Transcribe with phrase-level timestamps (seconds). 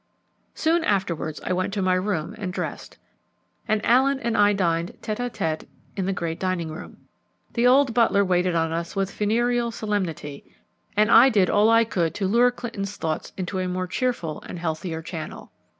[0.55, 2.97] Soon afterwards I went to my room and dressed;
[3.67, 6.97] and Allen and I dined tête à tête in the great dining room.
[7.53, 10.43] The old butler waited on us with funereal solemnity,
[10.97, 14.57] and I did all I could to lure Clinton's thoughts into a more cheerful and
[14.57, 15.51] healthier channel.